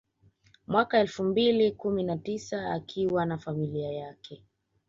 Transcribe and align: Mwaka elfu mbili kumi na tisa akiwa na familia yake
Mwaka 0.67 0.99
elfu 0.99 1.23
mbili 1.23 1.71
kumi 1.71 2.03
na 2.03 2.17
tisa 2.17 2.71
akiwa 2.73 3.25
na 3.25 3.37
familia 3.37 3.91
yake 3.91 4.43